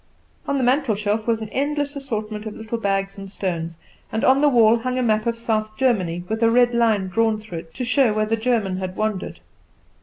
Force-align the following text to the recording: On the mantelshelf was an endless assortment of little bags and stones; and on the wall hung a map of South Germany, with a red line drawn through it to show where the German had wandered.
On 0.47 0.57
the 0.57 0.63
mantelshelf 0.63 1.27
was 1.27 1.41
an 1.43 1.49
endless 1.49 1.95
assortment 1.95 2.47
of 2.47 2.55
little 2.55 2.79
bags 2.79 3.19
and 3.19 3.29
stones; 3.29 3.77
and 4.11 4.23
on 4.25 4.41
the 4.41 4.49
wall 4.49 4.77
hung 4.79 4.97
a 4.97 5.03
map 5.03 5.27
of 5.27 5.37
South 5.37 5.77
Germany, 5.77 6.23
with 6.27 6.41
a 6.41 6.49
red 6.49 6.73
line 6.73 7.07
drawn 7.07 7.39
through 7.39 7.59
it 7.59 7.73
to 7.75 7.85
show 7.85 8.11
where 8.11 8.25
the 8.25 8.35
German 8.35 8.77
had 8.77 8.95
wandered. 8.95 9.41